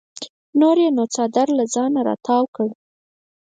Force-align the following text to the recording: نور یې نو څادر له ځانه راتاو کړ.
نور 0.59 0.77
یې 0.83 0.89
نو 0.97 1.03
څادر 1.13 1.47
له 1.57 1.65
ځانه 1.73 1.99
راتاو 2.07 2.43
کړ. 2.55 2.67